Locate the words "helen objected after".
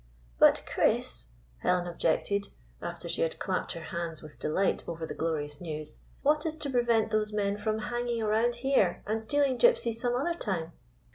1.59-3.07